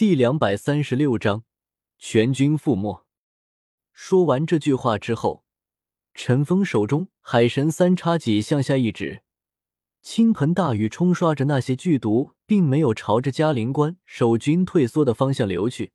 [0.00, 1.44] 第两百三十六章，
[1.98, 3.04] 全军覆没。
[3.92, 5.44] 说完这句话之后，
[6.14, 9.20] 陈峰手中海神三叉戟向下一指，
[10.00, 15.92] 倾盆大雨冲刷着那些剧毒，并没有朝着嘉陵关守军退缩的方向流去，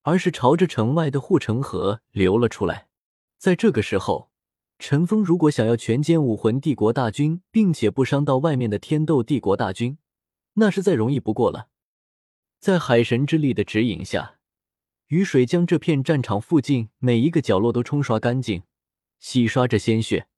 [0.00, 2.88] 而是朝着城外的护城河流了出来。
[3.36, 4.30] 在这个时候，
[4.78, 9.98] 陈峰如果想要全歼武魂帝国大军，并且不伤到外面的天斗帝国大军，
[10.54, 11.68] 那是再容易不过了。
[12.60, 14.38] 在海神之力的指引下，
[15.06, 18.64] 雨水将这片战场附近每一个角落都冲刷干净，
[19.18, 20.28] 洗刷着鲜血。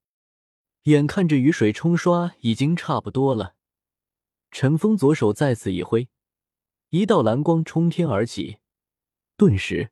[0.84, 3.56] 眼看着雨水冲刷已经差不多了，
[4.52, 6.08] 陈峰左手再次一挥，
[6.90, 8.58] 一道蓝光冲天而起，
[9.36, 9.90] 顿时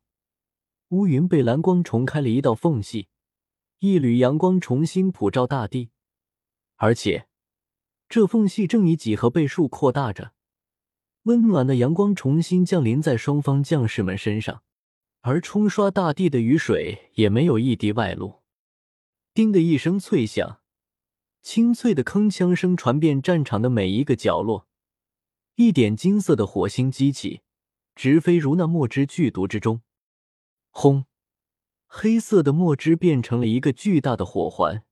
[0.91, 3.09] 乌云被蓝光重开了一道缝隙，
[3.81, 5.91] 一缕阳光重新普照大地，
[6.77, 7.27] 而且
[8.09, 10.33] 这缝隙正以几何倍数扩大着。
[11.24, 14.62] 温暖的阳光重新降临在双方将士们身上，
[15.20, 18.41] 而冲刷大地的雨水也没有一滴外露。
[19.34, 20.61] 叮的一声脆响，
[21.42, 24.67] 清脆的铿锵声传遍战场的每一个角落。
[25.56, 27.42] 一点金色的火星激起，
[27.95, 29.83] 直飞如那墨汁剧毒之中。
[30.70, 31.05] 轰！
[31.86, 34.84] 黑色的墨汁变成了一个巨大的火环，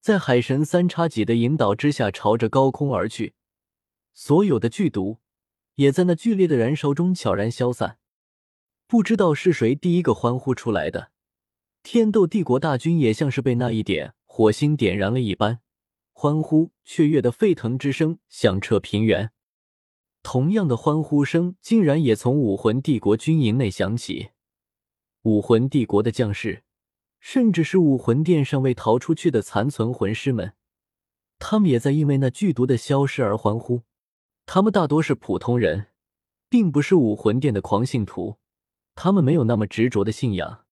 [0.00, 3.34] 在海神三叉戟的引导之下，朝着高空而去。
[4.12, 5.20] 所有的剧毒。
[5.76, 7.98] 也在那剧烈的燃烧中悄然消散。
[8.86, 11.10] 不知道是谁第一个欢呼出来的，
[11.82, 15.60] 天斗帝国大军也像是被那一点火星点燃了一般，
[16.12, 19.32] 欢呼雀跃的沸腾之声响彻平原。
[20.22, 24.30] 同样的欢呼声竟然也从武魂帝国军营内响起。
[25.22, 26.62] 武魂帝国的将士，
[27.20, 30.54] 甚至是武魂殿尚未逃出去的残存魂师们，
[31.38, 33.82] 他们也在因为那剧毒的消失而欢呼。
[34.46, 35.88] 他们大多是普通人，
[36.48, 38.38] 并不是武魂殿的狂信徒。
[38.94, 40.64] 他们没有那么执着的信仰，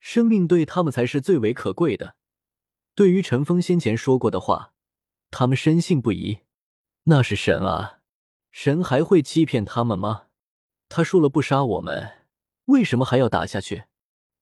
[0.00, 2.16] 生命对他们才是最为可贵的。
[2.94, 4.72] 对于陈峰先前说过的话，
[5.30, 6.38] 他们深信不疑。
[7.04, 7.98] 那是神啊，
[8.52, 10.28] 神还会欺骗他们吗？
[10.88, 12.24] 他说了不杀我们，
[12.66, 13.84] 为什么还要打下去？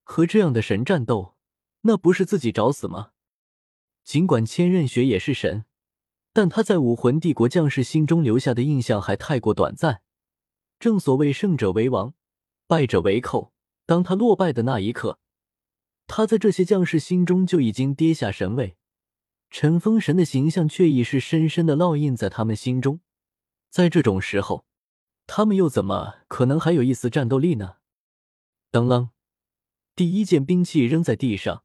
[0.05, 1.35] 和这样的神战斗，
[1.83, 3.13] 那不是自己找死吗？
[4.05, 5.65] 尽管千仞雪也是神。
[6.41, 10.01] 但他在武魂帝国将士心中留下的印象还太过短暂。
[10.79, 12.15] 正所谓胜者为王，
[12.67, 13.53] 败者为寇。
[13.85, 15.19] 当他落败的那一刻，
[16.07, 18.79] 他在这些将士心中就已经跌下神位。
[19.51, 23.01] 陈封神的形象却已是深深的烙印在他们心中。
[23.69, 24.65] 在这种时候，
[25.27, 27.75] 他们又怎么可能还有一丝战斗力呢？
[28.71, 29.11] 当啷，
[29.95, 31.65] 第一件兵器扔在地上，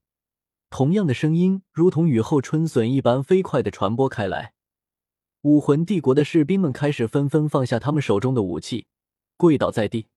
[0.70, 4.55] 同样的声音如同雨后春笋一般飞快的传播开来。
[5.46, 8.88] 武魂帝国的士兵们开始纷纷放下他们手中的武器，
[9.38, 10.08] 跪倒在地，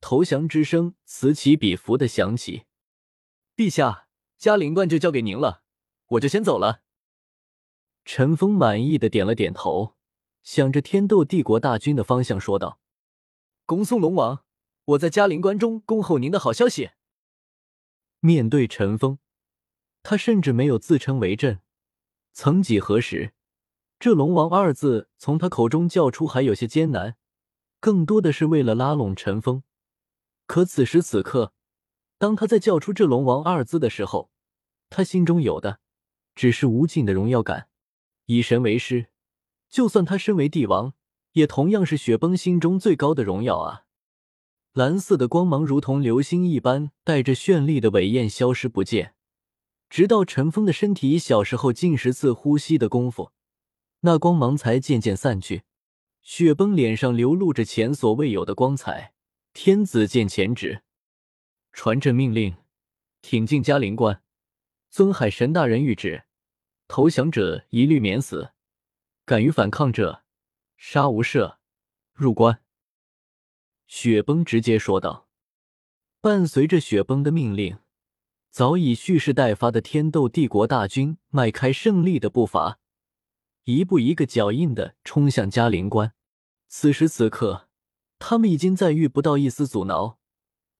[0.00, 2.64] 投降之声此起彼伏的响起。
[3.54, 5.62] 陛下，嘉陵关就交给您了，
[6.08, 6.82] 我就先走了。
[8.04, 9.94] 陈峰满意的点了点头，
[10.42, 12.80] 向着天斗帝国大军的方向说道
[13.66, 14.42] ：“恭送龙王，
[14.86, 16.90] 我在嘉陵关中恭候您的好消息。”
[18.18, 19.20] 面对陈峰，
[20.02, 21.60] 他甚至没有自称为朕。
[22.32, 23.33] 曾几何时。
[24.04, 27.16] 这“龙王”二字从他口中叫出还有些艰难，
[27.80, 29.62] 更多的是为了拉拢陈峰。
[30.46, 31.54] 可此时此刻，
[32.18, 34.30] 当他在叫出这“龙王”二字的时候，
[34.90, 35.80] 他心中有的
[36.34, 37.68] 只是无尽的荣耀感。
[38.26, 39.06] 以神为师，
[39.70, 40.92] 就算他身为帝王，
[41.32, 43.84] 也同样是雪崩心中最高的荣耀啊！
[44.74, 49.14] 蓝色的光芒如同流星一般，带着绚丽的伟焰消失不见，
[49.88, 53.30] 直到陈峰的身体小时候近十次呼吸的功夫。
[54.06, 55.62] 那光芒才渐渐散去，
[56.20, 59.14] 雪崩脸上流露着前所未有的光彩。
[59.54, 60.82] 天子见前旨，
[61.72, 62.54] 传朕命令，
[63.22, 64.22] 挺进嘉陵关。
[64.90, 66.24] 尊海神大人谕旨：
[66.86, 68.50] 投降者一律免死，
[69.24, 70.24] 敢于反抗者，
[70.76, 71.56] 杀无赦。
[72.12, 72.60] 入关。
[73.86, 75.28] 雪崩直接说道。
[76.20, 77.78] 伴随着雪崩的命令，
[78.50, 82.80] 早已蓄势待发的天斗帝国大军迈开胜利的步伐。
[83.64, 86.12] 一步一个脚印的冲向嘉陵关。
[86.68, 87.68] 此时此刻，
[88.18, 90.18] 他们已经再遇不到一丝阻挠。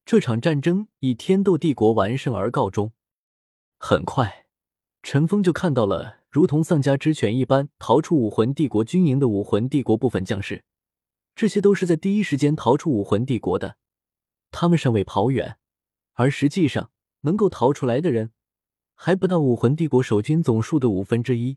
[0.05, 2.93] 这场战争以天斗帝国完胜而告终。
[3.79, 4.45] 很快，
[5.03, 10.65] 陈峰就看到了如同丧家之犬一般逃出武魂帝国军营的武魂帝国部分将士。
[11.35, 13.77] 这些都是在第一时间逃出武魂帝国的。
[14.51, 15.57] 他们尚未跑远，
[16.13, 16.91] 而实际上
[17.23, 18.33] 能够逃出来的人
[18.95, 21.57] 还不到武魂帝国守军总数的五分之一。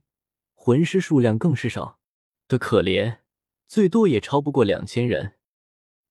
[0.68, 1.98] 魂师数量更是少
[2.50, 3.20] 的可怜，
[3.70, 5.36] 最多也超不过两千人。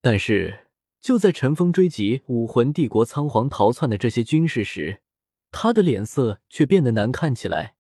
[0.01, 0.69] 但是
[0.99, 5.03] 就在陈峰追击武魂帝国仓皇逃窜的这些军士时，
[5.51, 7.75] 他的脸色却变得难看起来，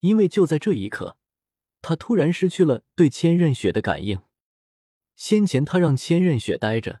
[0.00, 1.16] 因为就在这一刻，
[1.82, 4.20] 他突然失去了对千仞雪的感应。
[5.14, 7.00] 先前他让千仞雪待着，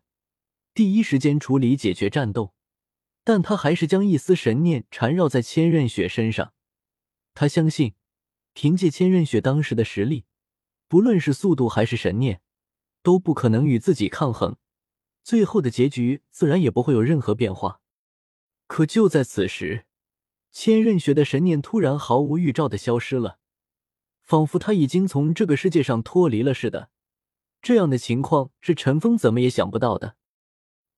[0.72, 2.54] 第一时间处理解决战斗，
[3.24, 6.52] 但他还是将一丝神念缠绕在千仞雪身上。
[7.34, 7.94] 他相信，
[8.60, 10.24] 凭借千仞雪当时的实力，
[10.88, 12.40] 不论是速度还是神念，
[13.04, 14.56] 都不可能与自己抗衡。
[15.22, 17.80] 最后的结局自然也不会有任何变化。
[18.66, 19.86] 可就在此时，
[20.50, 23.38] 千仞雪的神念突然毫无预兆的消失了，
[24.24, 26.90] 仿佛他已经从这个世界上脱离了似的。
[27.62, 30.16] 这样的情况是陈峰怎么也想不到的。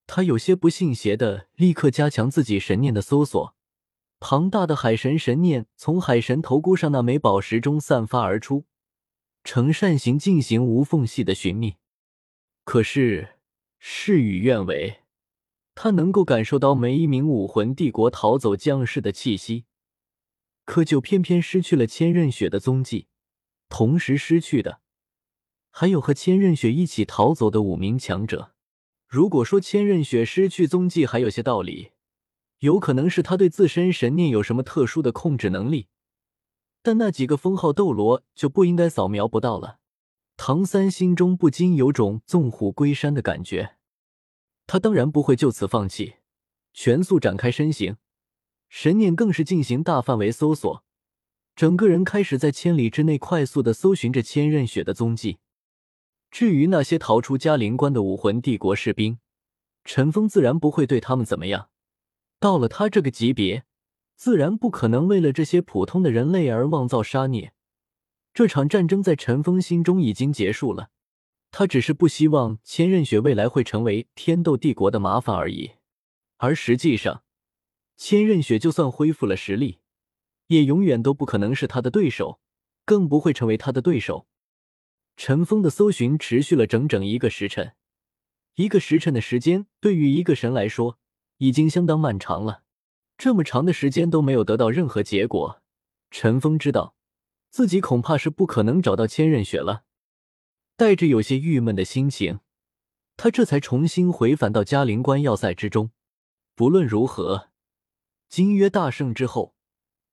[0.07, 3.55] 他有些不信邪的，立刻加强自己神念的搜索。
[4.21, 8.67] 庞大的海神神念从海神头箍上那枚宝石中散发而出，
[9.43, 11.77] 呈扇形进行无缝隙的寻觅。
[12.65, 13.41] 可是
[13.79, 15.01] 事与愿违，
[15.75, 19.65] 他能够感受到每一名武魂帝国逃走将士的气息，
[20.67, 23.09] 可就偏偏失去了千仞雪的踪迹，
[23.71, 24.83] 同时失去的。
[25.71, 28.53] 还有和千仞雪一起逃走的五名强者。
[29.09, 31.93] 如果说千仞雪失去踪迹还有些道理，
[32.61, 35.89] 有可能是他对自身神念有什么特殊的控制能力，
[36.83, 39.79] 但那几个封号斗罗就不应该扫描不到了。
[40.37, 43.77] 唐三心中不禁有种纵虎归山的感觉。
[44.67, 46.15] 他当然不会就此放弃，
[46.73, 47.97] 全速展开身形，
[48.69, 50.85] 神念更是进行大范围搜索，
[51.57, 55.39] 整个人开始在千里之内快速的搜寻着千仞雪的踪迹。
[56.31, 59.19] 至于那些逃出嘉陵关的武魂帝国士兵，
[59.85, 61.71] 陈峰自然不会对他们怎么样。
[62.41, 63.65] 到了他这个级别，
[64.17, 67.53] 自然不可能为了这些普通的人类而妄造杀孽。
[68.33, 70.91] 这场战争在陈峰心中已经结束了，
[71.51, 75.73] 他只是不希望千仞雪未来会成为天斗帝国的麻烦而已。
[76.39, 77.25] 而实际上，
[77.99, 79.81] 千仞雪就算恢复了实力，
[80.47, 82.41] 也永远都不可能是他的对手，
[82.87, 84.27] 更不会成为他的对手。
[85.19, 87.75] 陈峰的搜寻持续了整整一个时辰，
[88.55, 90.99] 一个时辰的时间对于一个神来说
[91.41, 92.63] 已经相当漫长了。
[93.19, 95.61] 这么长的时间都没有得到任何结果，
[96.11, 96.95] 陈峰知道
[97.51, 99.85] 自己恐怕是不可能找到千仞雪了。
[100.77, 102.41] 带着有些郁闷的心情，
[103.17, 105.91] 他这才重新回返到嘉陵关要塞之中。
[106.55, 107.49] 不论如何，
[108.29, 109.55] 金约大胜之后，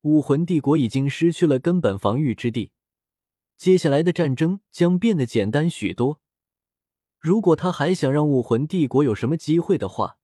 [0.01, 2.71] 武魂帝国已经失去了根本防御之地。
[3.57, 6.21] 接下来的战争将变得简单许多。
[7.19, 10.17] 如果他还想让武魂帝国有什么机会的话，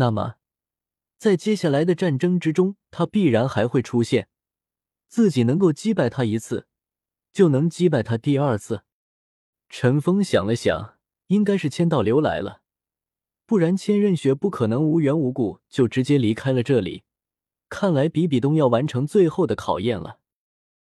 [0.00, 0.36] 那么
[1.18, 4.28] 在接下来的战争之中，他必然还会出现。
[5.06, 6.66] 自己能够击败他一次，
[7.34, 8.84] 就能击败他第二次。
[9.68, 12.62] 陈峰想了想，应该是千道流来了，
[13.44, 17.02] 不然千仞雪不可能无缘无故就直接离开了这里。
[17.68, 20.20] 看来比比东要完成最后的考验了。